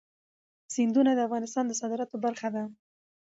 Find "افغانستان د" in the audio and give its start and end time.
1.27-1.71